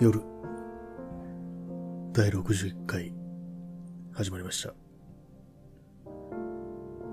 [0.00, 0.18] 夜、
[2.14, 3.12] 第61回、
[4.14, 4.72] 始まりました。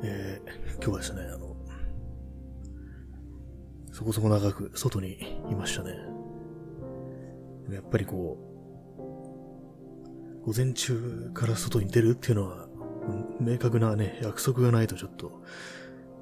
[0.01, 1.57] えー、今日はですね、あの、
[3.91, 5.17] そこそこ長く外に
[5.49, 5.97] いましたね。
[7.69, 8.37] やっぱりこ
[10.41, 12.69] う、午前中から外に出るっていうのは、
[13.41, 15.43] 明確なね、約束がないとちょっと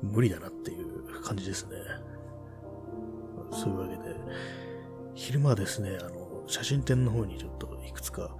[0.01, 1.77] 無理だなっていう感じですね。
[3.51, 4.15] そういうわけで、
[5.13, 8.35] 昼間ですね、あの、写真展の方にちょっといくつか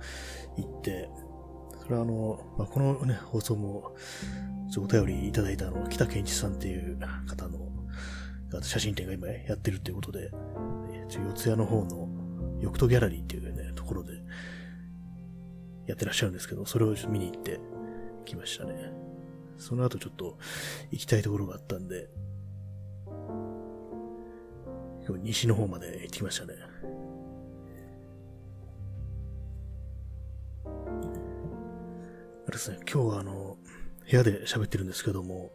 [0.57, 1.09] 行って、
[1.81, 3.95] それはあの、まあ、このね、放送も、
[4.77, 7.59] お便りいただいたあの、北健一さんっていう方の
[8.61, 10.31] 写真展が今やってるっていうことで、
[11.09, 12.09] 四谷の方の
[12.61, 14.13] ヨクギャラリーっていうね、ところで
[15.85, 17.59] やってらっしゃるんですけど、それを見に行って
[18.25, 18.91] きましたね。
[19.57, 20.37] その後ちょっと
[20.91, 22.09] 行きたいところがあったんで、
[25.21, 26.55] 西の方まで行ってきましたね。
[32.47, 33.57] あれですね、今日はあの、
[34.09, 35.51] 部屋で喋ってるんですけども、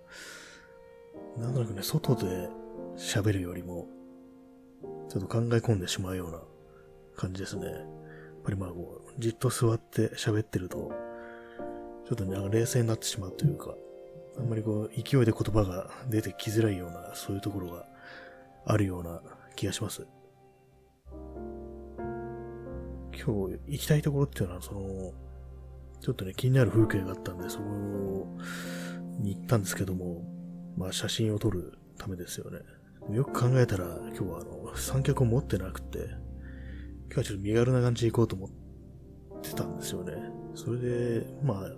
[1.38, 2.48] なんとなくね、外で
[2.96, 3.86] 喋るよりも、
[5.08, 6.40] ちょっと考え込んでしまうような
[7.14, 7.66] 感じですね。
[7.66, 7.76] やっ
[8.42, 10.90] ぱりまあこう、じっと座って喋ってると、
[12.08, 13.76] ちょっとね、なんか冷静になってしまうというか、
[14.36, 17.86] あんまりこう、勢いで言葉が出てきづらいような、そういうところが
[18.64, 19.22] あるような
[19.54, 20.08] 気がします。
[23.12, 25.12] 今日行きたいところっていうのは、その、
[26.00, 27.64] ちょっとね、気になる風景があったんで、そこ
[29.18, 30.24] に行ったんですけども、
[30.76, 32.60] まあ写真を撮るためですよね。
[33.14, 35.98] よく考えたら、今日はあの、三脚を持ってなくて、
[37.12, 40.14] 今日はちょっと身軽な感じで行こうと思ってたんですよね。
[40.54, 41.70] それで、まあ、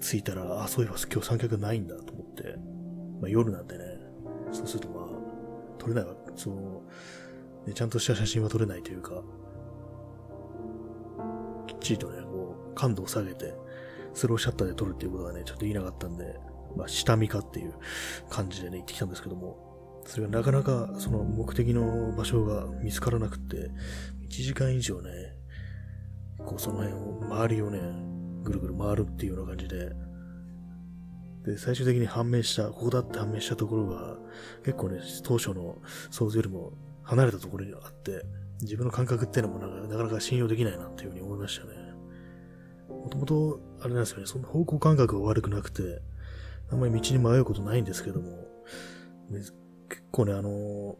[0.00, 2.56] 着いたら、あ、そういえば今日三脚ないんだと思って、
[3.20, 3.84] まあ夜なんでね、
[4.52, 5.04] そうするとまあ、
[5.78, 6.82] 撮れないわ、その、
[7.66, 9.22] ね、ちゃんとした写真は撮れないというか、
[11.66, 12.25] きっちりとね、
[12.76, 13.54] 感度を下げて、
[14.14, 16.38] スローシャッターで撮るっていうことがね、ちょっと言いなかったんで、
[16.76, 17.74] まあ、下見かっていう
[18.30, 23.70] 感じでね、行ってきたんですけども、それがなかなかその目的の場所が見つからなくって、
[24.28, 25.10] 1時間以上ね、
[26.38, 27.80] こうその辺を、周りをね、
[28.44, 29.90] ぐるぐる回るっていうような感じで、
[31.44, 34.16] で、最終的に判明した、ここだって判明したところが、
[34.64, 35.78] 結構ね、当初の
[36.10, 36.72] 想像よりも
[37.02, 38.24] 離れたところにあって、
[38.62, 41.85] 自分の感覚っていうのもなかなか信用できないなっていうふうに思いましたね。
[43.04, 46.00] もともと、あれなんですよね、そんな方向感覚が悪くなくて、
[46.70, 48.46] あんまり道に迷うことないんですけども、
[49.30, 49.52] 結
[50.10, 50.96] 構ね、あの、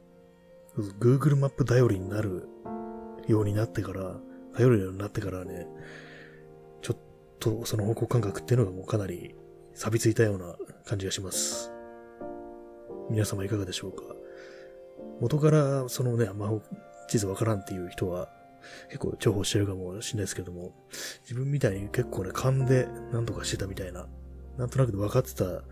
[1.00, 2.48] Google マップ頼りになる
[3.26, 4.16] ようになってから、
[4.54, 5.66] 頼るようになってからね、
[6.82, 6.98] ちょっ
[7.40, 9.34] とその方向感覚っていうのがもうかなり
[9.74, 11.72] 錆びついたような感じがします。
[13.10, 14.02] 皆様いかがでしょうか？
[15.20, 16.62] 元からそのね、魔法
[17.08, 18.28] 地図わからんっていう人は
[18.88, 20.74] 結構重宝してるかもしれないですけども、
[21.22, 24.06] 自分みたいに結構ね、勘で何とかしてたみたいな
[24.58, 25.62] なんとなく分かってた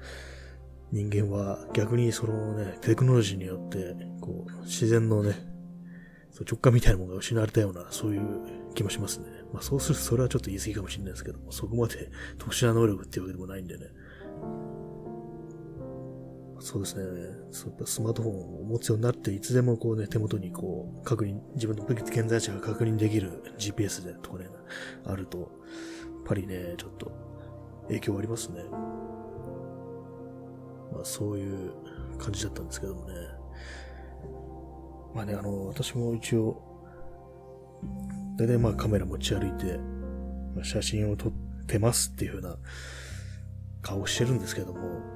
[0.92, 5.34] 人間は逆にそのね、テクノロジーによって、こう、自然のね、
[6.48, 8.22] 直感みたいなものが失われたような、そういう
[8.74, 9.26] 気もしますね。
[9.52, 13.86] まあそうするとそれはちょっと言い過ぎかもしれないですけども、そこまで特殊な能力っていうわけでもないんでね。
[16.64, 17.04] そうですね。
[17.84, 24.46] スマートフォンを持つようになって、いつでもこうね、手元にこう、確認、自分の現在地が確認できる GPS でとかね、
[25.04, 25.48] あると、やっ
[26.24, 27.12] ぱりね、ちょっと
[27.88, 28.64] 影響ありますね。
[30.90, 31.72] まあそういう
[32.16, 33.14] 感じだったんですけどもね。
[35.14, 36.62] まあね、あの、私も一応、
[38.38, 39.78] 大体まあカメラ持ち歩いて、
[40.62, 41.32] 写真を撮っ
[41.66, 42.56] てますっていう風な
[43.82, 45.13] 顔してるんですけども、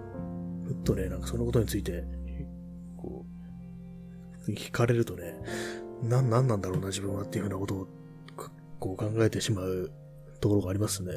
[0.73, 2.05] っとね、なんかそのことについて、
[2.97, 3.25] こ
[4.47, 5.35] う、聞かれるとね、
[6.03, 7.89] な、なんなんだろうな自分はっていう風なことを、
[8.81, 9.91] こう考えてしまう
[10.41, 11.13] ところがありますね。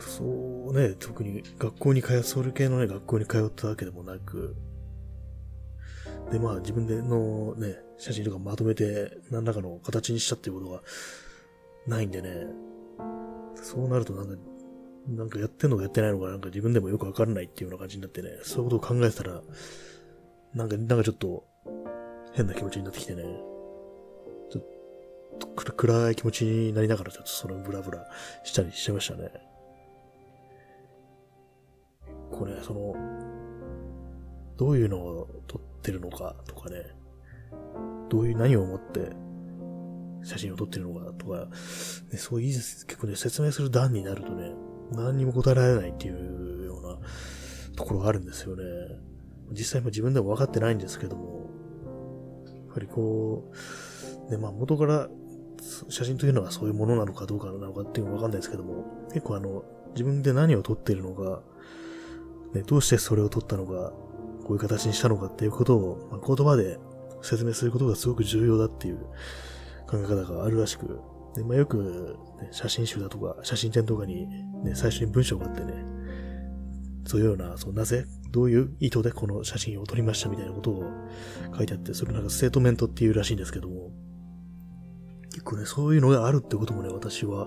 [0.00, 4.56] そうね、特に学校に通う、それ系のね、学校に通ったわけでもなく、
[6.30, 10.82] で、まあ自分でのね、写真とかまとめて何らかの形にしたっていうことが
[11.86, 12.46] ないんでね、
[13.54, 14.36] そうなるとなんか、
[15.08, 19.42] なんかやってんのかやってないのかなんか自分でもよくわからないっていうような感じになってね、そういうことを考えてたら、
[20.54, 21.44] なんか、なんかちょっと
[22.32, 23.22] 変な気持ちになってきてね、
[24.50, 24.62] ちょっ
[25.64, 28.06] と暗い気持ちになりながらちょっとそのブラブラ
[28.44, 29.30] したりしてましたね。
[32.34, 32.94] 構ね、その、
[34.56, 36.82] どういうのを撮ってるのかとかね、
[38.08, 39.10] どういう何を思って
[40.22, 41.46] 写真を撮ってるのかとか、
[42.12, 44.52] ね、そういう結構ね、説明する段になるとね、
[44.92, 46.98] 何にも答えられないっていうような
[47.76, 48.62] ところがあるんですよね。
[49.52, 51.50] 実際も自分でも分かってないんですけども、
[52.46, 53.50] やっぱりこ
[54.28, 55.08] う、ね、まあ元から
[55.88, 61.42] 写真というのはそういうものなのかどうかなのかっていうのはわかんないですけども、結構あの、自分で何を撮ってるのか、
[62.52, 63.92] ね、どうしてそれを撮ったのか、
[64.44, 66.78] こういう形にしたのかっていうことを、まあ、言葉で
[67.22, 68.98] 説明することがすごく重要だっていう
[69.86, 71.00] 考え方があるらしく、
[71.34, 74.26] でまあ、よく、ね、写真集だとか、写真展とかに、
[74.62, 75.84] ね、最初に文章があってね、
[77.06, 80.84] そういうような、そうなぜ、どういう意図でこの写真を撮りましたみたいなことを
[81.56, 83.90] 書いてあって、それなんかステートメントっていうらしいんですけども、
[85.30, 87.46] 結構ね、そういうのがあるってこともね、私は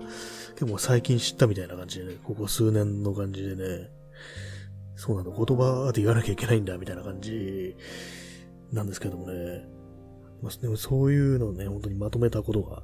[0.58, 3.90] 結構最近知ったみたいな感じでね、ここ数年の感じでね、
[4.96, 7.74] そうなの、言葉で言わなきゃいけないんだみたいな感じ
[8.72, 9.77] なんですけどもね、
[10.42, 12.82] まあ、でもそういうのをね、本当にまとめたことが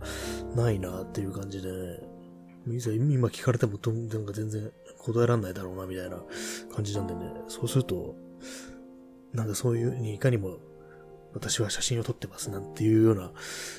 [0.54, 1.70] ないなっていう感じで。
[2.66, 6.16] ね、いざ今聞かれてもなんか全然答えらんないだろうなみたいな
[6.74, 8.16] 感じなんでね、そうすると、
[9.34, 10.56] なんかそういうにいかにも
[11.34, 13.32] 私は写真を撮ってますなんていうような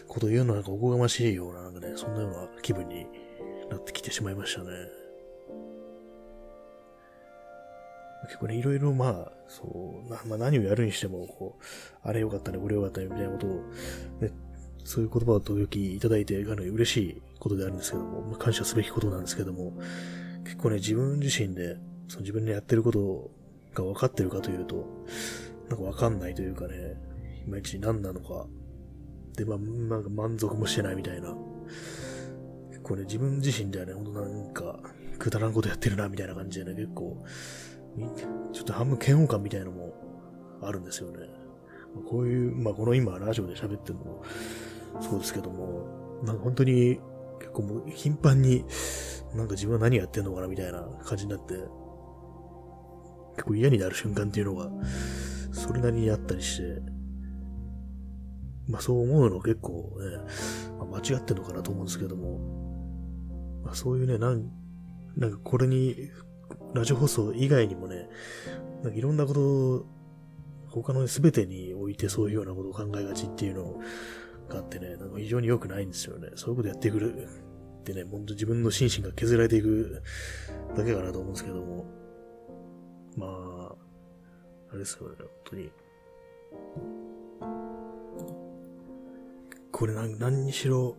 [0.07, 3.07] ことを言うのはなんかおこがましいような、なんかね、そんなような気分に
[3.71, 4.69] なってきてしまいましたね。
[8.25, 11.63] 結構ね、いろいろまあ、そう、まあ、何をやるにしても、こう、
[12.07, 13.49] あれよかったね、これよかったね、みたいなことを、
[14.21, 14.31] ね、
[14.83, 19.73] そういう言葉を時々いただいて、かなり嬉しいことであるんですけども、まあ、感謝すべきことなんですけども、
[20.43, 21.77] 結構ね、自分自身で、
[22.07, 23.31] その自分のやってること
[23.73, 24.87] が分かってるかというと、
[25.69, 26.95] なんか分かんないというかね、
[27.45, 28.45] いまいち何なのか、
[29.35, 31.35] で、まあ、なんか満足もしてないみたいな、
[32.69, 34.79] 結構ね、自分自身ではね、ほんとなんか、
[35.17, 37.23] くだらんことやってるな、みたいな感じでね、結構、
[38.51, 39.93] ちょっと半分嫌悪感みたいのも
[40.61, 41.17] あるんですよね。
[42.09, 44.23] こういう、まあこの今ラジオで喋ってるのも
[44.99, 46.99] そうですけども、なんか本当に
[47.39, 48.65] 結構もう頻繁に
[49.33, 51.53] なんか自分は何やってんのかなみたいな感じになって、
[53.35, 54.69] 結構嫌になる瞬間っていうのが
[55.51, 56.81] それなりにあったりして、
[58.67, 60.17] まあそう思うの結構ね、
[60.79, 64.49] まあ、間違ってんのかなと思うんですけども、まあそういうね、なん、
[65.17, 65.95] なんかこれに
[66.75, 68.09] ラジオ放送以外にもね、
[68.83, 69.85] なんかいろんなことを、
[70.67, 73.79] 他の全てにおいてそういうようなことを考えがちっていうの
[74.49, 76.31] があってね、なんか非常に良くないんですよね。
[76.35, 77.29] そういうことやってくる
[77.79, 80.01] ってね、ほんと自分の心身が削られていく
[80.75, 81.85] だけかなと思うんですけども。
[83.15, 83.25] ま
[83.71, 83.75] あ、
[84.71, 85.71] あれですよね、本当に。
[89.71, 90.97] これ何何にしろ、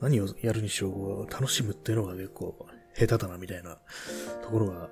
[0.00, 2.56] 何をやるにしろ楽しむっていうのが結構
[2.94, 3.78] 下手だなみたいな
[4.42, 4.88] ところが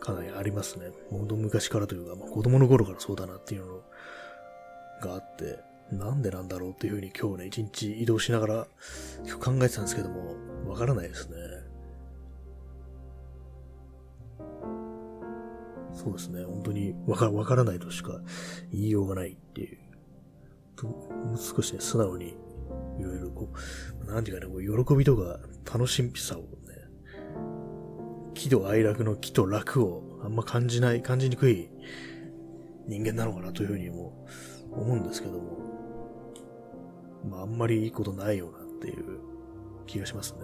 [0.00, 0.90] かなりありますね。
[1.10, 3.80] ほんと昔からというか、まあ、子供の頃からそうだなっていうの
[5.00, 5.58] があって、
[5.92, 8.66] なんでなんだろうっていうふうに今日ね、一日移動しながら
[9.40, 11.36] 考えてたんですけども、わからないですね。
[15.92, 16.44] そうですね。
[16.44, 18.20] 本当にわかわからないとしか
[18.72, 19.78] 言いようがないっていう。
[20.86, 23.52] もう少しね、素直にいろいろこ
[24.02, 25.40] う、なんていうかね、こう喜びとか
[25.70, 26.44] 楽しみさを
[28.40, 31.68] 喜怒哀楽の喜と楽をあんま感じない、感じにくい
[32.86, 34.26] 人間なのかなというふうにも
[34.72, 35.58] 思うんですけども、
[37.28, 39.20] まああんまりいいことないよなっていう
[39.86, 40.38] 気がしますね。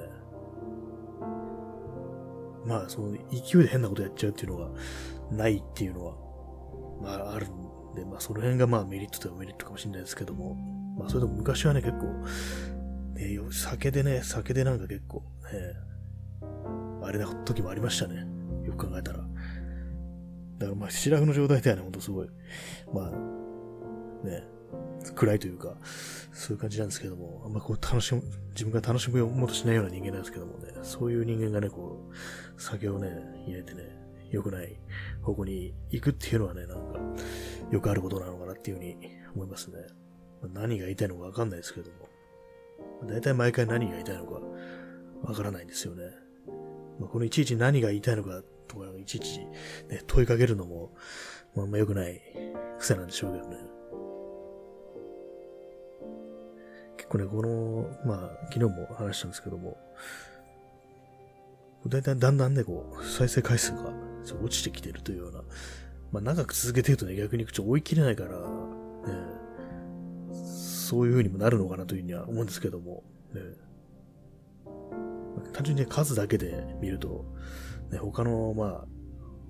[2.67, 4.69] まあその勢いで変なことやっちゃうっていうのが
[5.31, 6.17] ないっていうのは、
[7.01, 10.55] まああるんで、まあその辺がまあメリットとはメリットかもしれないですけども、
[10.99, 12.09] まあそれでも昔はね結構、
[13.15, 15.87] ね、酒でね、酒でなんか結構、ね、
[17.07, 18.27] あれな時もありましたね。
[18.65, 19.19] よく考えたら。
[20.59, 22.29] だからまあ、白髪の状態ではね、ほんとすごい、
[22.93, 24.45] まあ、ね、
[25.15, 25.77] 暗いというか、
[26.33, 33.09] そういう感じなんですけども、あんまこう楽しむ、自分が楽しむもうとしないような人間なんですけどもね、そういう人間がね、こう、酒をね、
[33.47, 33.83] 入れてね、
[34.31, 34.79] 良くない
[35.23, 36.99] 方向に行くっていうのはね、なんか、
[37.71, 38.97] よくあることなのかなっていうふうに
[39.35, 39.79] 思いますね。
[40.55, 42.09] 何が言いたいのかわかんないですけども、
[43.07, 44.41] 大体毎回何が言いたいのか
[45.23, 46.26] わからないんですよね。
[46.99, 49.41] まあ、このいちいち何が言いたいのかとか、いちいち、
[49.89, 50.93] ね、問いかけるのも、
[51.55, 52.21] まあ、あ良くない
[52.79, 53.57] 癖なんでしょうけどね。
[56.97, 59.77] 結構ね、この、まあ、昨日も話したんですけども、
[61.87, 63.93] だいたいだんだんね、こう、再生回数が
[64.43, 65.43] 落ちてきてるというような、
[66.11, 68.37] まあ、長く続けてるとね、逆にちょっと追い切れないから、ね、
[70.33, 73.41] そういう風にもなるのかなというふうには思うんですけども、ね、
[75.57, 77.25] 単純に数だけで見ると、
[77.91, 78.85] ね、他の、まあ、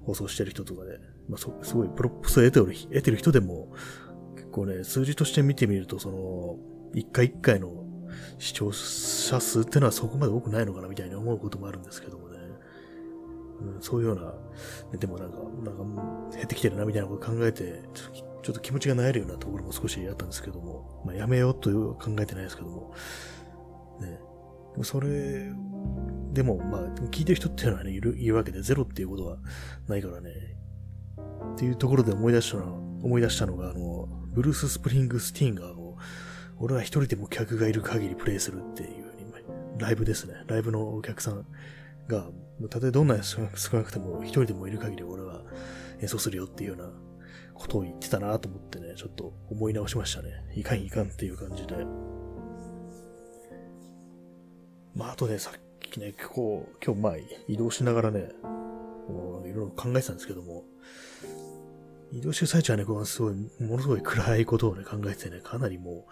[0.04, 3.72] 放送してる人とかで、まあ、すごいプロップスを得てる得てる人でも、
[4.36, 6.56] 結構ね、数字として見てみると、その、
[6.94, 7.84] 一回一回の
[8.38, 12.38] 視聴者数ってのはそこまで多くないのかなみたいに思うこともあるんですけどもね。
[13.62, 14.26] うん、そういうような、
[14.92, 22.94] ね、でもなんか、なんか減ってきてるなみたいなこと考えて、ちょっちょっと気持ちが萎えるようなところも少しあったんですけども、まあ、やめようと考えてないですけども、
[23.98, 24.20] ね。
[24.84, 25.52] それ、
[26.32, 26.80] でも、まあ、
[27.10, 29.38] 聞いてる人っていうのはね、いる、いるわけで、ゼロっていうことは
[29.88, 30.30] ないからね。
[31.54, 36.02] っていうところで思い出したのは思い出したのが、あの、ブルース・スプリングスティンガーンが、
[36.58, 39.06] 俺は一人でも客がいる限りプレイするっていう
[39.78, 40.34] ライブですね。
[40.46, 41.46] ライブのお客さん
[42.08, 42.26] が、
[42.70, 43.48] たとえどんな少な
[43.82, 45.42] くても一人でもいる限り俺は
[46.00, 46.90] 演奏するよっていうような
[47.52, 50.30] ことを言ってたなと思ってね、ちょっと思い直しましたね。
[50.54, 51.76] いかんいかんっていう感じで。
[54.96, 57.14] まあ、あとね、さっきね、こう、今日まあ
[57.48, 58.30] 移動しながらね、
[59.44, 60.64] いろいろ考えてたんですけども、
[62.12, 66.06] 移動してる最中はね、こう、すごい、ものすごい暗いことをね、考えてね、かなりも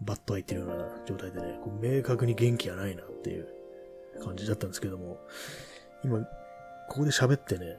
[0.00, 3.46] う、バッと入ってるような状態でね、こう明確に元気がないなっていう
[4.24, 5.20] 感じだったんですけども、
[6.02, 6.26] 今、こ
[6.88, 7.78] こで喋ってね、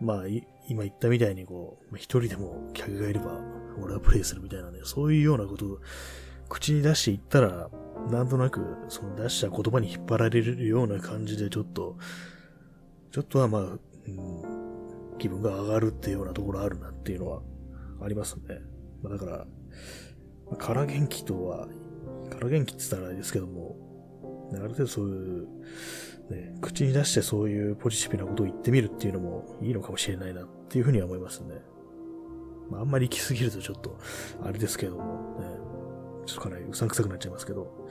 [0.00, 0.26] まあ、
[0.68, 3.40] 今言ったみたいにこう、一人でも客がいれば、
[3.82, 5.78] 俺はプレイするみたいなね、そういうようなことを
[6.50, 7.70] 口に出していったら、
[8.10, 11.96] なんとなく、その出した言葉に引っ張られるような感じで、ちょっと、
[13.10, 17.42] ちょっとはまあ、うん、気分が上がるっていうようなところあるなっていうのは
[18.02, 18.60] ありますね。
[19.02, 19.46] まあ、だから、
[20.58, 21.68] 空元気とは、
[22.30, 23.76] 空元気って言ったらあれですけども、
[24.54, 25.48] ある程度そういう、
[26.30, 31.54] ね、口に出してそういうポジティブなことを言ってみるっていうのもいいのかもしれないなっていうふうには思いますね。
[32.70, 33.98] まあ、あんまり行き過ぎるとちょっと、
[34.42, 35.46] あれですけども、ね、
[36.26, 37.88] ちょっとかなりうさんくさくなっちゃいますけど、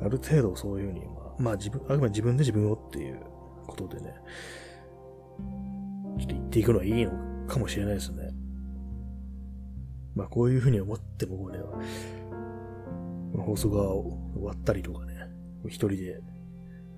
[0.00, 3.20] ある程度そういうふうに、まあ、まあ自分、あくまで自分で自分をっていう
[3.66, 4.14] ことでね、
[6.18, 7.12] ちょっと言っていくのはいいの
[7.46, 8.30] かもしれないですね。
[10.14, 11.58] まあこういうふうに思ってもね、
[13.38, 15.14] 放送が終わったりとかね、
[15.66, 16.20] 一人で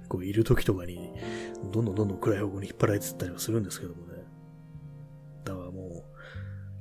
[0.08, 1.12] こういる時とかに、
[1.72, 4.24] どんどんどんどん暗い方向に引っ張られてったりはするんですけどもね。
[5.44, 6.04] だからも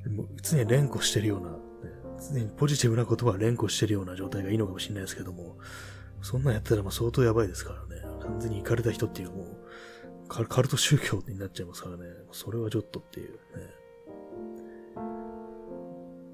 [0.05, 1.57] う、もう常に連呼してるような、
[2.31, 5.57] 常にポジティブなことは連呼してるような状態がいいのかもしれないですけども、
[6.21, 8.01] そんなんやったらまあ相当やばいですからね。
[8.21, 12.05] 完全に行かれた人っていうのもう、カルト宗教になっちゃいますからね。
[12.31, 13.39] それはちょっとっていうね。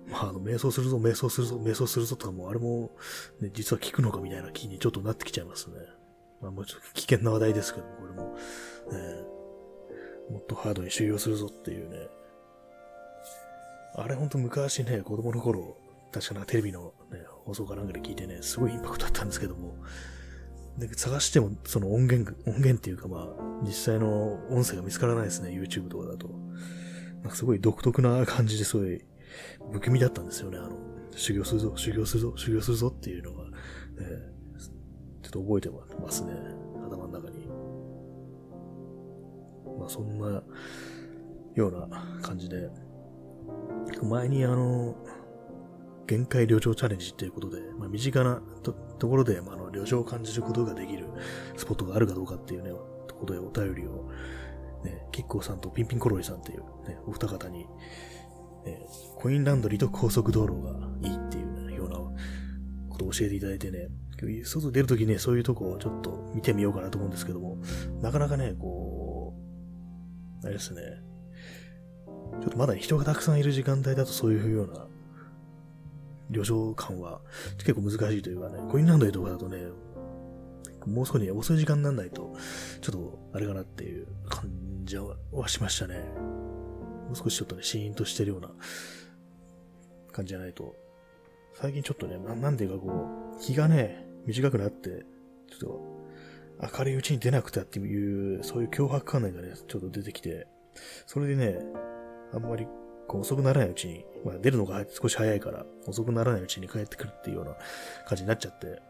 [0.10, 2.92] まあ、あの、瞑想するぞ、瞑想するぞ、瞑想するぞとかも、あれも、
[3.42, 5.76] ね、実は聞くのかみたいな気にちょっとなってきちゃいますね。
[6.42, 8.36] まあ、もうちょっと危険な話題ですけども、これも、
[8.92, 9.40] ね、
[10.32, 12.08] もっとハードに修行するぞっていうね。
[13.96, 15.78] あれほんと昔ね、子供の頃、
[16.12, 19.76] 確かなテレビのね、放送かなんかで聞いてね、すごいインパクトあったんですけども、
[20.78, 26.30] で、探しても、その音源、音源っていうかまあ、実際の音声が見つからないですね、YouTube とかだと。
[27.22, 29.04] なんかすごい独特な感じですごい
[29.74, 30.78] 不気味だったんですよね、あの、
[31.16, 33.52] 修行するぞ、修行するぞ、修行するぞっていうのが、ね、
[35.22, 36.34] ちょっと覚えてますね、
[36.86, 37.48] 頭の中に。
[39.78, 40.42] まあそんな
[41.56, 42.70] ような感じで、
[44.04, 44.96] 前にあの、
[46.08, 48.74] 限界旅情チャレンジっていうことで、まあ、身近なと
[49.08, 51.08] ころで、まあ、の旅情を感じることができる
[51.56, 52.72] スポットがあるかどうかっていうね、
[53.08, 54.10] ところでお便りを、
[54.84, 57.68] ね、キッコーさんとピンピンコロリさんっていう、ね、お二方に、
[58.66, 58.88] ね、
[59.18, 60.72] コインランドリーと高速道路が
[61.08, 61.98] いいっていう、ね、ような
[62.90, 63.90] ことを教えていただいてね、
[64.44, 67.58] 外出るときね、そういうとこをちょっと見てみようかなと思うんですけども、
[68.02, 69.36] なかなかね、こ
[70.44, 70.82] う、あれですね、
[72.42, 74.88] ちょっとまだ人がたくさんいる時間帯だとそういうような
[76.30, 77.22] 旅情感は
[77.58, 79.58] 結構難しいというかね、コインランドリーとかだとね、
[80.86, 82.36] もう少し遅い時間にならないと、
[82.82, 84.50] ちょっとあれかなっていう感
[84.84, 85.16] じは
[85.48, 86.00] しましたね。
[87.08, 88.50] もう少しちょっとね、シーンとしてるような
[90.12, 90.76] 感じじゃないと。
[91.56, 95.06] 最近ちょっとね、なんていうかこう、日がね、短くなって、
[95.50, 95.90] ちょ
[96.58, 100.48] っと明るいうちに出なくてっていう、そういう脅迫観念がね、ちょっと出てきて、
[101.08, 101.60] それでね、
[102.34, 102.68] あんまり
[103.08, 107.56] こう遅くならないうちに、まあ、出るのが少し早いから、遅くならないうちに帰ってくるっていうような
[108.08, 108.82] 感じになっちゃって、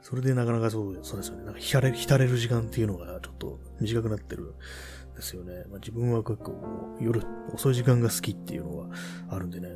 [0.00, 1.44] それでなかなかそう、そうですよね。
[1.44, 4.54] なんか浸れる、浸れる時間っていうのがちょっと短くなってる
[5.12, 5.64] んですよね。
[5.68, 8.86] まあ、自分は結構夜遅い時間が好きっていうのは
[9.28, 9.68] あるんでね。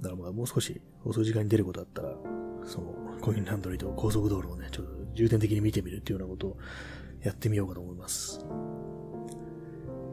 [0.00, 2.16] だからまあもう少し遅い時間に出ることだったら、
[2.64, 6.58] そのコインランドリーと高速道路をね、ちょっと重点的に見てみるっていうようなことを
[7.22, 8.44] やってみようかと思います。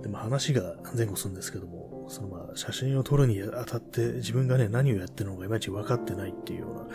[0.02, 6.88] でも話が前後するんですけども、そのまあ写真を撮るにあたって自分がね、何をやってるのかいまいち分かってないっていうような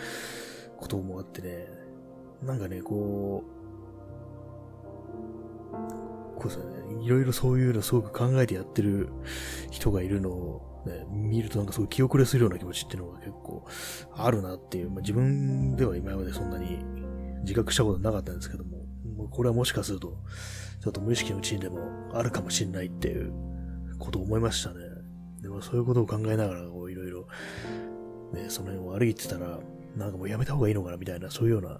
[0.77, 1.67] こともあってね、
[2.43, 3.55] なんかね、こう、
[6.35, 6.63] こうですね、
[7.03, 9.09] いろいろそういうのすごく考えてやってる
[9.71, 13.65] 人がいるのをね、見るとなんかすごい気遅れするような気持ちっていうのが結構
[14.13, 16.83] あるなっていう、まあ、自分では今までそんなに
[17.41, 18.74] 自覚したことなかったんですけども、
[19.29, 20.17] これはもしかすると、
[20.81, 21.79] ちょっと無意識のうちにでも
[22.13, 23.33] あるかもしれないっていう
[23.99, 24.75] ことを思いましたね。
[25.41, 27.27] でもそういうことを考えながら、こう、いろいろ、
[28.33, 29.59] ね、その辺を歩いてたら、
[29.95, 31.79] なんかもうやめた方がいいのかな、みたいな、そういうような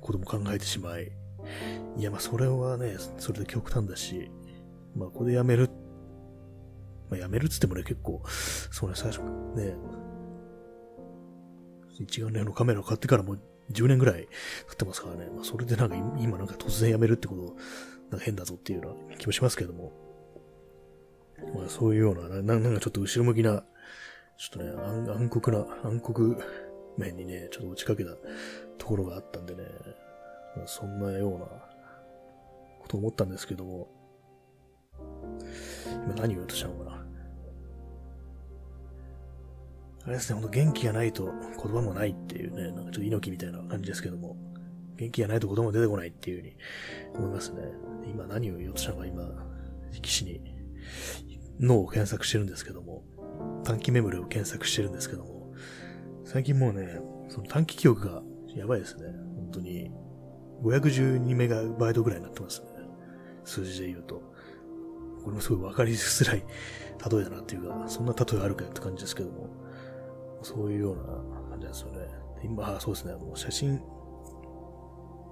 [0.00, 1.10] ことも考えてしまい、
[1.96, 4.30] いや、まあ、それはね、それで極端だし、
[4.94, 5.70] まあ、ここでやめる、
[7.10, 9.22] まあ、やめるっつってもね、結構、そうね、最初、
[9.54, 9.74] ね、
[11.98, 13.36] 一眼レフのカメラを買ってからも
[13.72, 14.28] 10年ぐらい
[14.68, 17.56] 経ってますからね、まあ、それでなんか今なんか突然やめるってこと、
[18.10, 19.92] なんか変だぞっていうような気もしますけども、
[21.54, 23.64] まあ、そういうような、ななんかちょっと後ろ向きな、
[24.38, 26.36] ちょっとね、暗暗黒な、暗黒
[26.96, 28.10] 面にね、ちょっと落ちかけた
[28.78, 29.62] ところがあったんでね、
[30.56, 31.46] まあ、そんなような
[32.80, 33.88] こと思ったんですけども、
[36.04, 36.95] 今何を言おうとしたのかな。
[40.06, 44.36] あれですね、ほんと元気がないと言葉もないっていうね、なんかちょっと猪木みたいな感じですけども、
[44.96, 46.56] 元気がないと言葉も出てこないっていうふうに
[47.16, 47.62] 思いますね。
[48.08, 49.28] 今何を言おうとしたのか今、
[50.00, 50.54] 騎士に
[51.58, 53.02] 脳を検索してるんですけども、
[53.64, 55.52] 短期メモリを検索してるんですけども、
[56.24, 58.22] 最近もうね、その短期記憶が
[58.54, 59.08] やばいですね。
[59.36, 59.90] 本当に。
[60.62, 62.68] 512メガバイトぐらいになってますね。
[63.44, 64.22] 数字で言うと。
[65.22, 66.44] これもすごいわかりづらい
[67.10, 69.65] 例えだなっていうか、そんな例えあるかよって感じですけども、
[70.42, 71.02] そういうような
[71.50, 71.98] 感じなんですよね。
[72.44, 73.80] 今、そうですね、もう写真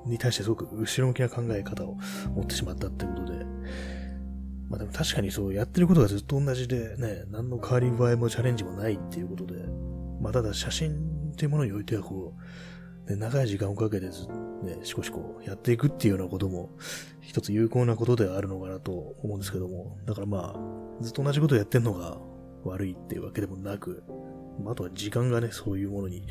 [0.06, 1.96] に対してすごく後ろ向きな考え方を
[2.34, 3.44] 持ってしまったってことで、
[4.68, 9.54] まあでも確かにそうやってることがずっと同じでね、何の変わり映えもチャレンジもないっていうことで、
[10.20, 12.34] まあただ写真っていうものにおいてはこ
[13.06, 14.26] う、ね、長い時間をかけてず
[14.64, 16.70] ね、しこしこやっていくっていうようなことも
[17.20, 18.92] 一つ有効なことではあるのかなと
[19.23, 22.18] 思うんですけども、だからまあ、ずっと同じことをやってんのが
[22.64, 24.02] 悪いっていうわけでもなく、
[24.66, 26.26] あとは時間がね、そういうものに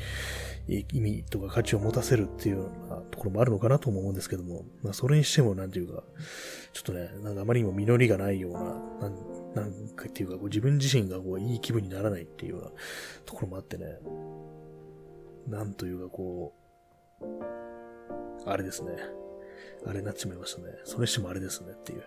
[0.68, 6.02] 意味とか価値を持たせるっていうようなところもあるのかなとも思うんですけども、まあそれにしてもなんていうか、
[6.72, 8.60] ちょっとね、なんかあまりにも実りがないような、
[9.62, 12.70] なんかっていうか、こう自分自身がこういい気分にならないっていうような
[13.24, 13.98] ところもあってね、
[15.46, 16.54] なんというかこ
[17.20, 17.24] う、
[18.46, 18.92] あれですね。
[19.86, 20.68] あれになっちまいましたね。
[20.84, 22.02] それにしてもあれですねっていう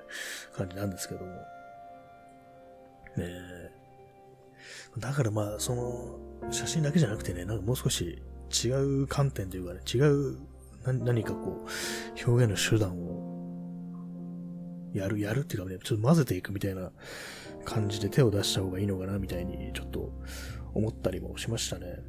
[0.53, 1.31] 感じなんですけども。
[1.31, 1.41] ね
[3.19, 3.56] え。
[4.99, 8.21] だからまあ、その、写真だけじゃなくてね、なんかもう少し
[8.65, 10.37] 違う観点というかね、違う
[10.93, 13.27] 何かこう、表現の手段を
[14.93, 16.91] やる、やるっていうかね、ちょっと混ぜていくみたいな
[17.65, 20.11] 感じで手を出した方がいいのかなみたいにちょっと
[20.73, 22.03] 思ったりもしましたね。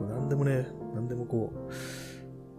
[0.00, 1.72] 何でもね、何でもこう、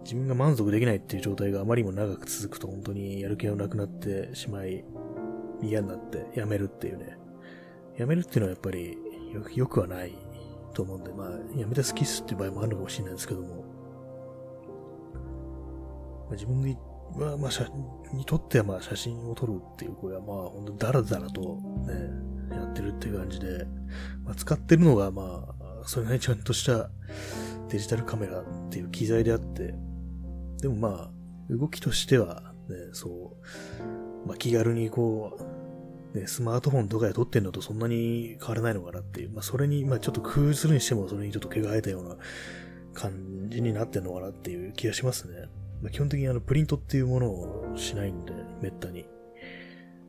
[0.03, 4.83] 自分が満足できないっていう状態があまりにも長く続くと本当にやる気がなくなってしまい、
[5.61, 7.17] 嫌になってやめるっていうね。
[7.99, 8.97] やめるっていうのはやっぱり
[9.33, 10.13] よよくはない
[10.73, 13.65] と思うんで、まあ、やめたスキスっていう場合もあるのかもしれないですけども、
[16.27, 16.77] まあ、自分
[17.17, 17.69] は、まあ、写
[18.13, 21.41] にとってはまあ写真を撮るっていう声はまあ、ほんとダラダラと
[21.85, 23.65] ね、やってるっていう感じで、
[24.23, 26.89] まあ、使ってるのがまあ、それなりちゃんとした
[27.67, 29.75] デジタルカメラっていう機材であって、
[30.61, 31.11] でもまあ、
[31.49, 33.35] 動きとしてはね、そ
[34.23, 35.48] う、まあ気軽にこう、
[36.13, 42.15] ね、スマートフォンとかで撮ってんのとそんなに変わらないのかなっていう、まあそれに、まあちょっと工夫するにしてもそれにちょっと毛が生えたような
[42.93, 45.47] 感じになってんのかなっていう気がしますね。
[45.81, 49.05] まあ、基本的にあのプリントっていうものをしないんで、めったに。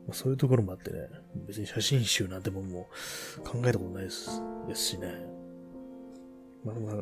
[0.07, 1.07] まあ、そういうところもあってね、
[1.47, 2.89] 別に写真集なんてもんも
[3.43, 5.13] 考えたことないですですしね。
[6.65, 6.95] まあまあ、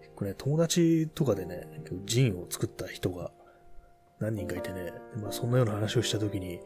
[0.00, 1.68] 結構ね、友達とかでね、
[2.06, 3.30] ジンを作った人が
[4.18, 6.60] 何人かいてね、まあそんなような話をしたときに、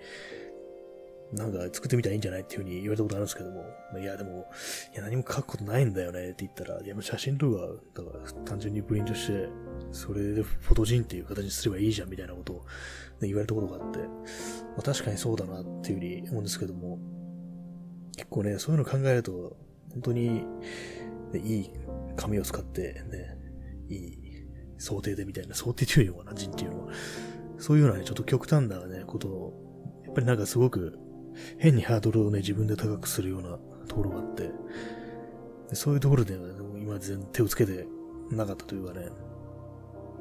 [1.32, 3.64] なんか作ってみたらいいんじゃないっていう風に言われたことあるんですけども、
[4.00, 4.50] いやでも、
[4.94, 7.50] いや何も書くことないんだよねって言ったら、いや写真と
[7.94, 9.48] か、だから単純にプリントして、
[9.92, 12.66] それでフォトジンっていう形にすればいいじゃんみたいなことを、
[13.20, 14.06] 言われたことがあって、ま
[14.78, 16.98] あ、確かにそうだなっていう風に思うんですけども、
[18.16, 19.56] 結構ね、そういうの考えると、
[19.92, 20.44] 本当に、
[21.32, 21.70] ね、いい
[22.16, 23.36] 紙を使ってね、
[23.88, 24.18] いい
[24.78, 26.92] 想定でみたいな、想定というのかな、人っていうのは。
[27.58, 30.98] そういうようなね、ちょっと極端なね、ことを、やっぱりなんかすごく
[31.58, 34.50] 変にハードルをね、自分で高くするようなところがあって、
[35.72, 37.86] そういうところでは、ね、今全然手をつけて
[38.30, 39.08] なかったというかね、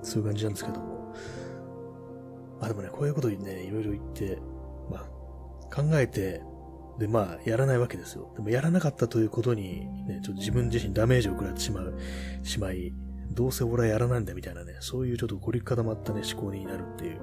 [0.01, 1.15] そういう感じなんですけども。
[2.59, 4.39] まあでもね、こういうことにね、いろいろ言って、
[4.89, 6.41] まあ、考えて、
[6.97, 8.31] で、まあ、やらないわけですよ。
[8.35, 11.93] でも、やらなかったということに、ね、ちょっと自分自身ダメージを食らってしまう、
[12.41, 12.93] しまい、
[13.31, 17.19] どうせ俺はやらないんだみたいなね、そういうちょっと凝り固まったね、思考になるっていう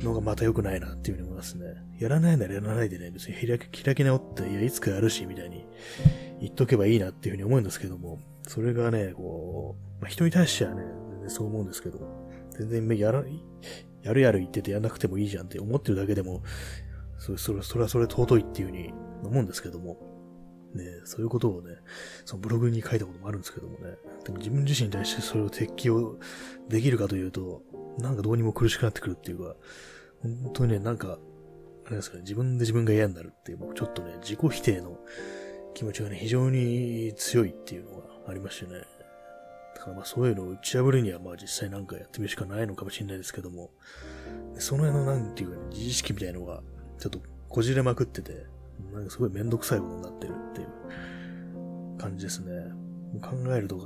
[0.00, 1.64] のがまた良くないなっていうふうに思いますね。
[1.98, 5.64] やらないならやらないでね、別に開き、開き直って、いや、いつかやるし、みたいに
[6.40, 12.00] 言っとけばいいなっていうふうに思うんですけども、それがね、こう、まあ、人に対してはね、全然そう思うんですけど、
[12.58, 13.24] 全然やら、
[14.02, 16.42] やるやる言っててやんなくてもいいじゃんって思ってるだけでも、
[17.18, 20.12] それ、それ、それはそれ尊いっていうふうに思うんですけども、
[20.74, 21.76] ね、そういうことをね、
[22.24, 26.18] そのブログに書いたこともあるんですけどもね、でも自分自身に対してそれを適用
[26.68, 27.62] できるかというと、
[27.98, 29.56] なんかどうにも苦しくなってくるっていうか、
[30.22, 31.18] 本当にね、なんか、
[31.86, 34.98] あれですかね、自分で自分が嫌になるっていう、ちょっとね、自己否定の
[35.74, 38.82] 気持ちがね、非常に強いっていうのがありましてね。
[39.74, 43.70] だからまあそういうのを打ち破るにはまあ実際なんかやってみるしかないのかもしれないですけども、
[44.58, 46.62] その辺のなんていうか、ね、自意識みたいのが
[46.98, 48.46] ちょっとこじれまくってて、
[48.92, 52.52] なんかすごいめんどくさいことになってるっていう感じですね。
[53.20, 53.82] 考えると、ね、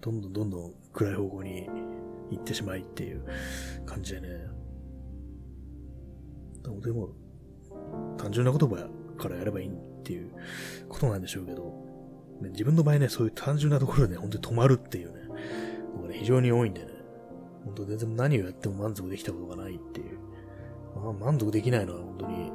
[0.00, 1.68] どんどんどんどん暗い方向に
[2.36, 3.24] 行ってしまいっていう
[3.86, 4.28] 感じでね。
[6.82, 7.10] でも、
[8.16, 9.70] 単純な言葉からやればいいっ
[10.02, 10.32] ていう
[10.88, 11.72] ことなんでしょうけど、
[12.50, 15.28] 自分の場合ね、そういう単純なところでね、本当に止まるっていうね、
[15.96, 16.88] のがね、非常に多いんでね、
[17.64, 20.18] 本当全然何をやっても満足できたことがないっていう。
[20.96, 22.52] まあ、満足できないのは本当に、ね、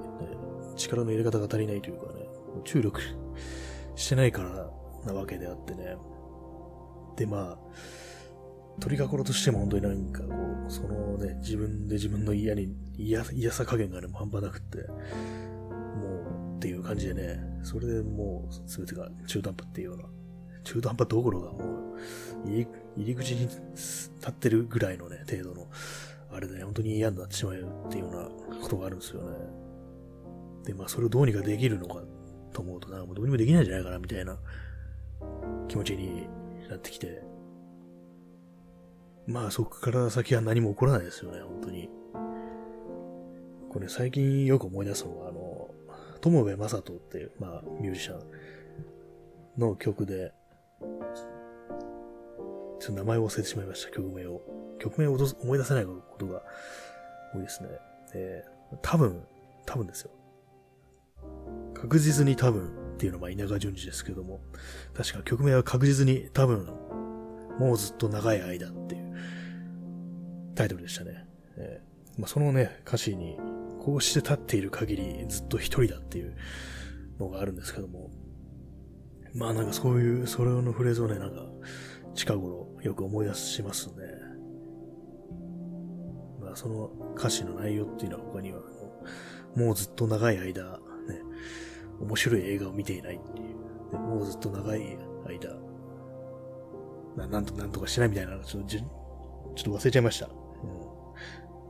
[0.76, 2.28] 力の入れ方が足りないというかね、
[2.64, 3.02] 注力
[3.96, 4.72] してないから
[5.06, 5.98] なわけであってね。
[7.16, 7.58] で、まあ、
[8.80, 10.28] 取り心としても本当になんかこ
[10.68, 20.04] う、そのね、自分で自分の嫌に、嫌、嫌さ加減がね、半端なくって、もう、っていう感じでね、それでもう、すべてが中途半端っていうような、
[20.64, 21.94] 中途半端どころかも
[22.46, 25.68] う、入り入り口に立ってるぐらいのね、程度の、
[26.32, 27.56] あれでね、本当に嫌になってしまう
[27.88, 29.38] っていうようなことがあるんですよね。
[30.66, 32.02] で、まあ、それをどうにかできるのか
[32.54, 34.38] と思うとな、もうどうにもできないんじゃないかな、みたいな
[35.68, 36.28] 気持ちに
[36.70, 37.27] なってきて、
[39.28, 41.90] まあそこから先は何も起こらないですよね、本当に。
[43.70, 45.70] これ最近よく思い出すのは、あの、
[46.22, 48.22] 友部正人っていう、まあミュージシャン
[49.58, 50.34] の曲で、
[50.80, 50.88] ちょ
[52.80, 54.42] っと名前を忘れてしまいました、曲名を。
[54.80, 56.42] 曲名を思い出せないことが
[57.34, 57.70] 多いですね。
[58.14, 59.22] えー、多分、
[59.66, 60.12] 多分ですよ。
[61.74, 64.40] 確実に多分っていうのは稲川淳二ですけども、
[64.96, 66.70] 確か曲名は確実に多分、
[67.60, 69.16] もうずっと長い間っていう
[70.56, 71.26] タイトルでしたね。
[71.58, 73.38] えー、まあ、そのね、歌詞に、
[73.80, 76.36] こうして立っている限りずっと一人だっていう
[77.20, 78.12] のがあるんですけども、
[79.34, 81.46] まあなんかそういう、それのフレーズをね、なんか、
[82.16, 83.94] 近頃よく思い出しますね。
[86.42, 88.60] まあその歌詞の内容っていうのは他には、
[89.56, 90.80] もうずっと長い間、ね、
[92.02, 93.98] 面白い映画を見ていないっていう。
[93.98, 95.67] もうずっと長い間、
[97.18, 98.84] ななんとなんとかしないみたいな、ちょっと、ちょっ
[99.56, 100.30] と忘れちゃいました。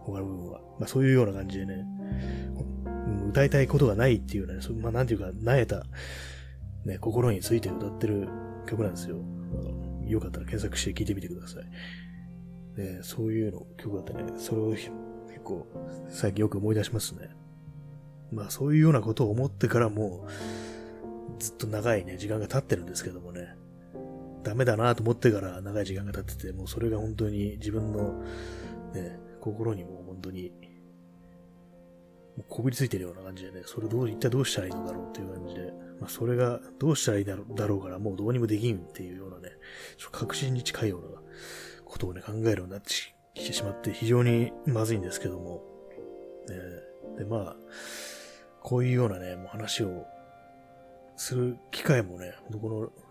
[0.01, 0.60] 他の部分は。
[0.79, 1.86] まあそういうような感じでね、
[3.29, 5.83] 歌いたいことがないっていうね、まあなんていうか、なえた、
[6.86, 8.27] ね、心について歌ってる
[8.67, 9.17] 曲なんですよ。
[10.05, 12.79] よかったら検索して聴いてみてください。
[12.79, 14.91] ね、そういうの曲だってね、それを結
[15.43, 15.65] 構
[16.10, 17.29] 最近よく思い出しますね。
[18.31, 23.55] まあそういうようなことを思ってからもうずっと長いね、時間が経ってるんですけどもね。
[24.47, 28.23] ダメだなと思ってから長い時間が経ってて、もうそれが本当に自分の
[28.93, 30.53] ね、心にも本当に、
[32.47, 37.43] こびりついてるような感じでね、それどう、一体どうしたらいいのだろうっていう感じで、まあそれがどうしたらいいだろ
[37.75, 39.49] うからもうどうにもできんっていうようなね、
[39.97, 41.21] ちょ確信に近いような
[41.83, 42.93] ことをね、考えるようになって
[43.33, 45.62] きてしまって非常にまずいんですけども、
[46.47, 47.55] ね、で、まあ、
[48.62, 50.05] こういうようなね、もう話を
[51.17, 53.07] する機会もね、この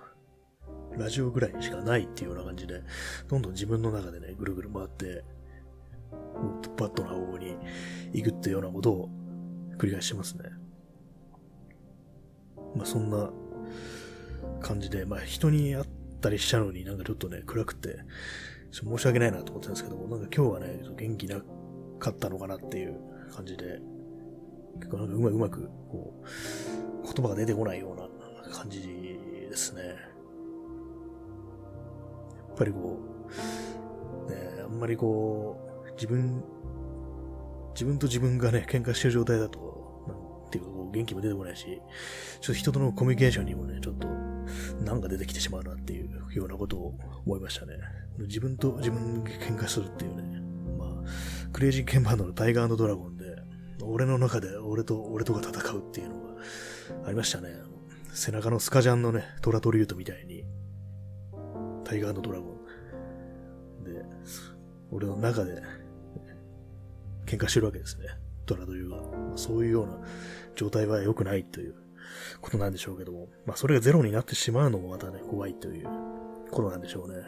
[0.98, 2.82] ラジオぐらいしかないっていうような感じで、
[3.28, 5.24] どんどん自分の中でね、ぐるぐる回って、
[6.78, 7.56] バットな方向に
[8.12, 9.10] 行くっていうようなことを
[9.78, 10.44] 繰り返してますね。
[12.74, 13.30] まあそんな
[14.60, 15.84] 感じで、まあ人に会っ
[16.20, 17.98] たりしたのになんかちょっとね、暗くて、
[18.72, 21.40] 申し訳ないなと思ってたんですけど、なんか今日はね、元気な
[21.98, 22.98] かったのかなっていう
[23.34, 23.80] 感じで、
[24.78, 28.82] 結構なんかうまうまく、こう、言葉が出てこないような感じ
[29.48, 30.15] ですね。
[32.56, 32.98] ぱりこ
[34.28, 36.42] う、ね、あんまりこう、自分、
[37.74, 40.14] 自分と自分がね、喧嘩してる状態だと、な
[40.48, 44.08] んていうかこう、元気も出てこないし、ちょっと人とのコミュニケーションにもね、ちょっと、
[44.84, 47.74] なんか出てきてしまうなっていうようなことを思いましたね。
[48.18, 50.40] 自分と自分が喧嘩するっていうね、
[50.78, 50.88] まあ、
[51.52, 53.24] クレイジーケンバンドのタイガードラゴンで、
[53.82, 56.36] 俺の中で俺と、俺とが戦うっていうのが
[57.06, 57.50] ありましたね。
[58.12, 60.44] 背中のスカジャンのね、トラトリュートみたいに、
[61.86, 62.58] タイガードラゴ
[63.80, 63.84] ン。
[63.84, 64.04] で、
[64.90, 65.62] 俺の中で、
[67.26, 68.08] 喧嘩してるわけですね。
[68.44, 69.36] ドラドリューが。
[69.36, 69.98] そういうような
[70.56, 71.74] 状態は良くないという
[72.40, 75.88] ことなんでしょうけども、まあそれがゼロになってしまうのもまたね、怖いという
[76.50, 77.18] ことなんでしょうね。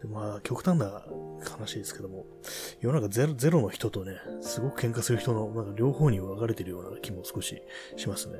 [0.00, 1.04] でまあ、極端な
[1.50, 2.24] 話ですけども、
[2.80, 7.60] 世の中ゼロゼロの人とね、すごく喧嘩する人の、なんか両方に分かれてるような気も少し
[7.96, 8.38] しますね。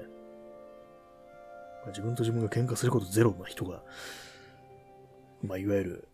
[1.89, 3.83] 自分と自分が喧嘩することゼロな人が、
[5.43, 6.09] まあ、いわゆる、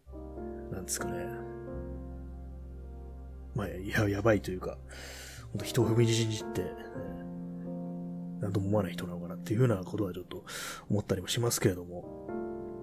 [0.73, 1.27] なんですかね。
[3.55, 4.79] まあ、いや、やばいというか、
[5.53, 6.71] 本当人を踏みにじって、ね、
[8.41, 10.45] なんとも思わない人なのかなっていうふうなことはちょっと
[10.91, 12.29] 思ったりもしますけれども、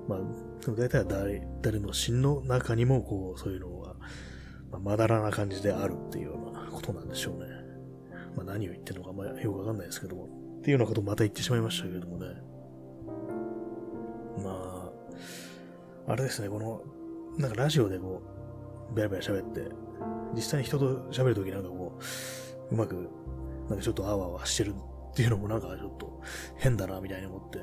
[0.08, 0.19] まあ、
[0.65, 3.96] でも大体は誰、誰の心の中にも、こう、そういうのが、
[4.72, 7.48] まあ、まだらな感じであるっていうようなことなんでしょうね。
[8.36, 10.26] まあ、何を言ってるのか、まあ、よくわかんないですけども、
[10.60, 12.53] っていうようなことをまた言ってしまいましたけれどもね。
[14.41, 14.91] ま
[16.08, 16.82] あ、あれですね、この、
[17.38, 18.22] なんかラジオでこ
[18.91, 19.69] う、ベラベラ喋って、
[20.36, 22.00] 実際に人と喋るときなんかこ
[22.72, 23.10] う、うまく、
[23.69, 24.74] なんかちょっとあわあわしてる
[25.12, 26.22] っていうのもなんかちょっと
[26.58, 27.60] 変だな、みたいに思って。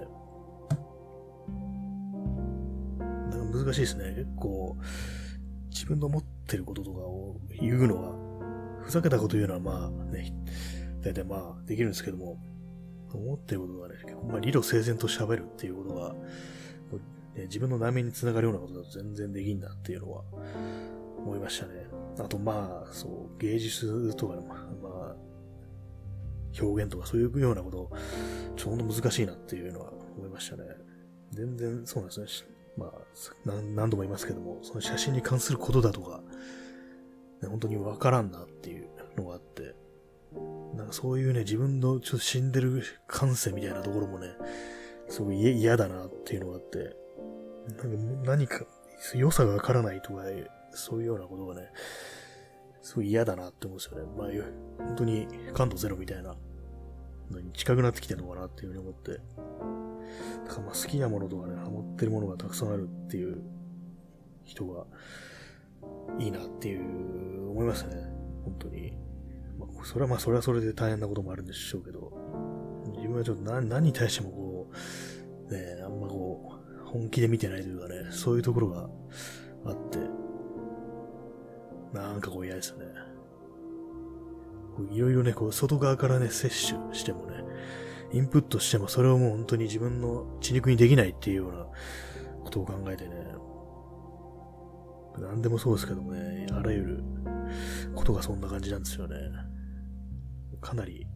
[3.37, 4.15] なんか難しいですね。
[4.15, 4.77] 結構、
[5.71, 10.33] 自分の思ってることとかを言うのは、ふざけたこと言うのはまあね、
[11.03, 12.39] 大体まあできるんですけども、
[13.19, 16.15] 思ってることがね、結構まあ理路整然と喋るっていうことが、
[17.35, 20.25] ね、自分の内面につながるようなことだと全然できんなっていうのは
[21.19, 21.87] 思いましたね。
[22.19, 25.17] あとまあ、そう、芸術とかまあ、
[26.61, 27.91] 表現とかそういうようなこと、
[28.57, 30.65] ちょうど難しいなっていうのは思いましたね。
[31.31, 32.51] 全然そうなんですね。
[32.77, 32.91] まあ、
[33.75, 36.23] 何度も言いますけども、その写真に関することだとか、
[37.43, 39.50] ね、本当にわからんなっていうのがあって、
[40.91, 44.29] そういうね、自分のちょっと死んでる感性みたいなところもね、
[45.09, 46.97] すごい嫌だなっていうのがあって、
[47.69, 48.65] なんか何か
[49.15, 50.23] 良さがわからないとか、
[50.73, 51.69] そういうようなことがね、
[52.83, 54.07] すごい嫌だなって思うんですよね。
[54.17, 56.35] まあ、本当に感度ゼロみたいな
[57.31, 59.13] のに近くなってきてるのかなっていうふうに思って。
[60.47, 63.43] だからまあ好きなものとかね、ハマってるものがたくさんあるっていう
[64.45, 64.85] 人が
[66.19, 68.03] いいなっていう思いましたね。
[68.45, 69.10] 本当に。
[69.67, 72.13] まあ、それはまあそれはそれで大変なこともあるんでしょうけど、
[72.97, 74.71] 自分はちょっと何何に対してもこ
[75.49, 76.53] う、ね、あんまこ
[76.85, 78.89] う、本気で見てないというかね、そういうところが
[79.67, 79.99] あって、
[81.93, 82.87] なんかこう嫌ですよね。
[84.91, 87.45] いろいろね、こう、外側からね、摂取してもね、
[88.13, 91.67] インプットしてもそれをもう本当に自分の血肉にできないっていうような
[92.43, 93.15] ことを考えてね、
[95.19, 97.05] 何でもそうですけどもね、あらゆる
[97.95, 99.17] ことがそんな感じなんですよね。
[100.61, 101.07] かなり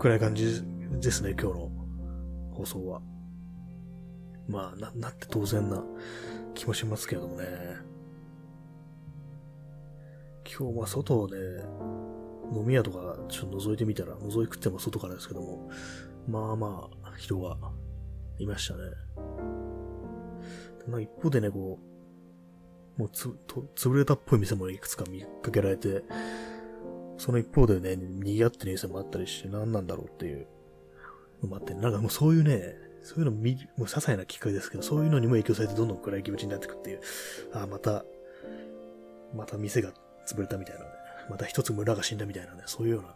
[0.00, 0.62] 暗い感じ
[1.00, 1.70] ですね、今日の
[2.52, 3.02] 放送は。
[4.48, 5.84] まあ、な、なって当然な
[6.54, 7.44] 気もしますけどね。
[10.44, 11.36] 今日は外をね、
[12.52, 15.70] 飲み屋とかちょっと覗いてみたら、覗いくっても外からですけども、
[16.26, 17.58] まあまあ人が
[18.38, 18.80] いましたね。
[20.88, 21.78] まあ一方でね、こ
[22.96, 26.02] う、もうつ、と、潰れたっぽい店もいくつか見かけられて、
[27.20, 30.46] その一方でね、賑わってる店もあったりして何なんだろうっていう
[31.42, 37.00] のもあって、なんかもうそういうね、そういうの見、もう些細なきっかけですけど、そういうのにも影響されてどんどん暗い気持ちになっていくっていう、
[37.52, 38.06] ああ、また、
[39.36, 39.92] また店が
[40.26, 40.86] 潰れたみたいなね。
[41.28, 43.14] また一つ村が死んだみたいなね、そういうような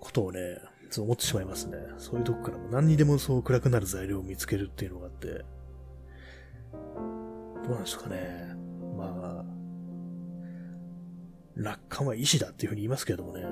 [0.00, 0.58] ことをね、
[0.90, 1.78] そう思ってしまいますね。
[1.98, 5.44] そういうとこからも何にでもそう暗くなる材料を見つけるっていうのがあって、
[7.62, 8.59] どうなんですかね。
[11.56, 13.44] 楽観は意志だっていうふうに言いますけれどもね。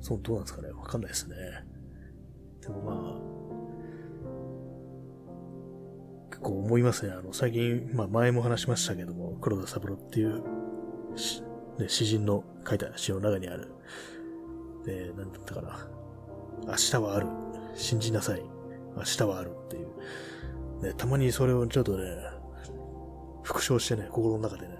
[0.00, 0.70] そう、どうなんですかね。
[0.70, 1.36] わかんないですね。
[2.62, 3.28] でもまあ、
[6.30, 7.12] 結構思いますね。
[7.12, 10.42] あの、最近、まあ前も話しましたけども、黒田三郎っていう、
[11.78, 13.72] ね、詩人の書いた詩の中にある、
[14.84, 15.88] で、何だったかな。
[16.66, 17.26] 明日はある。
[17.74, 18.42] 信じなさい。
[18.96, 19.88] 明日はあるっていう。
[20.82, 22.04] ね、たまにそれをちょっとね、
[23.48, 24.74] 復唱してね、心の中でね、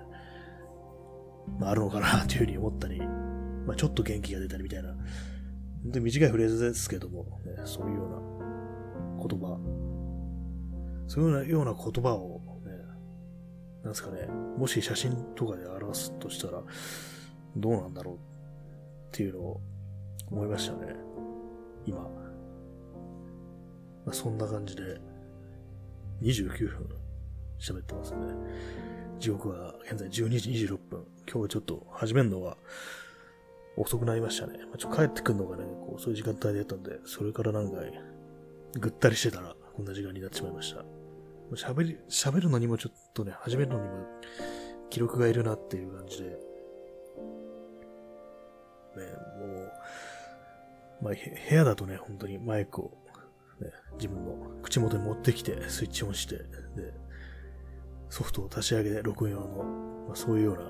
[1.58, 4.90] まああるのかなっていうふうに思ったり、まあちょっと元気が出たりみたいな、
[5.82, 8.18] 本当に短いフレーズですけども、ね、そういうような
[9.26, 9.58] 言葉
[11.06, 12.72] そういうような言葉を、ね、
[13.82, 14.26] なんですかね、
[14.58, 16.62] もし写真とかで表すとしたら、
[17.56, 18.18] どうなんだろうっ
[19.12, 19.62] ていうのを
[20.30, 20.94] 思いましたね。
[21.86, 22.00] 今。
[22.00, 22.10] ま
[24.08, 25.00] あ、そんな感じで、
[26.20, 26.97] 29分
[27.58, 28.18] 喋ってますね。
[29.18, 31.04] 時刻は現在12時26分。
[31.26, 32.56] 今日はちょっと始めるのが
[33.76, 34.58] 遅くなりましたね。
[34.66, 37.78] まあ、ちょっと帰ってくるのがね、こうそういう時間帯でやったんで、それからなんか
[38.78, 40.84] ぐったりしてたらこんな時間になってしまいました。
[41.54, 44.06] 喋り、喋るのにもちょっとね、始めるのにも
[44.90, 46.36] 記録がいるなっていう感じで、ね、
[49.40, 49.72] もう、
[51.02, 51.14] まあ、
[51.48, 52.90] 部屋だとね、本当にマイクを
[53.60, 56.44] ね、自分の口元に持ってきてスイッチオンして、で、
[58.10, 59.64] ソフトを立ち上げて録音用の、
[60.06, 60.60] まあ、そういうような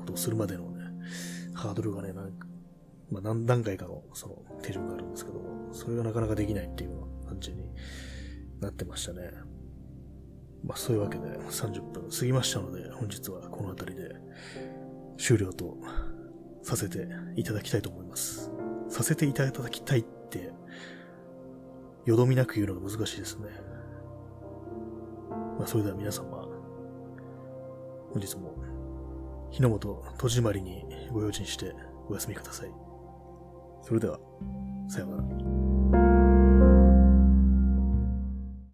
[0.00, 0.84] ことをするまでのね、
[1.54, 2.46] ハードルがね、なんか、
[3.10, 5.40] まあ、何段階かのその手順があるんですけど、
[5.72, 7.64] それがなかなかできないっていうような感じに
[8.60, 9.30] なってましたね。
[10.64, 14.14] まあそういうわけで30分過ぎましたので、本日はこの辺りで
[15.18, 15.78] 終了と
[16.62, 18.50] させていただきたいと思います。
[18.88, 20.52] させていただきたいって、
[22.04, 23.48] よどみなく言うのが難しいですね。
[25.58, 26.35] まあそれでは皆様、
[28.16, 28.54] 本日も
[29.50, 31.74] 日の元戸締まりにご用心して
[32.08, 32.70] お休みください。
[33.82, 34.18] それでは、
[34.88, 35.75] さようなら。